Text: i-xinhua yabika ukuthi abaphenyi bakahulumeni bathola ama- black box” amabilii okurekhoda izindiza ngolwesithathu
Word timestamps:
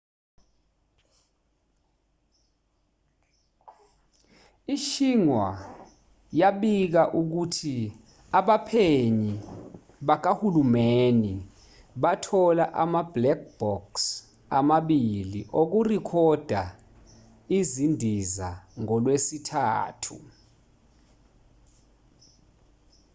i-xinhua 4.75 5.49
yabika 6.39 7.01
ukuthi 7.19 7.77
abaphenyi 8.39 9.33
bakahulumeni 10.07 11.33
bathola 12.01 12.65
ama- 12.83 13.07
black 13.13 13.41
box” 13.59 13.85
amabilii 14.57 15.45
okurekhoda 15.61 16.61
izindiza 17.57 18.49
ngolwesithathu 18.81 20.17